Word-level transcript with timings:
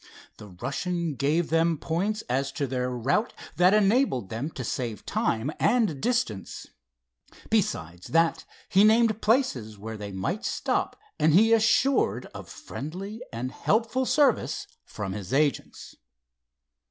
The 0.37 0.47
Russian 0.47 1.13
gave 1.13 1.51
them 1.51 1.77
points 1.77 2.23
as 2.23 2.51
to 2.53 2.65
their 2.65 2.89
route 2.89 3.35
that 3.57 3.75
enabled 3.75 4.29
them 4.29 4.49
to 4.53 4.63
save 4.63 5.05
time 5.05 5.51
and 5.59 6.01
distance. 6.01 6.65
Besides 7.51 8.07
that, 8.07 8.43
he 8.67 8.83
named 8.83 9.21
places 9.21 9.77
where 9.77 9.97
they 9.97 10.11
might 10.11 10.43
stop 10.43 10.95
and 11.19 11.35
be 11.35 11.53
assured 11.53 12.25
of 12.33 12.49
friendly 12.49 13.21
and 13.31 13.51
helpful 13.51 14.07
service 14.07 14.65
from 14.85 15.13
his 15.13 15.33
agents. 15.33 15.93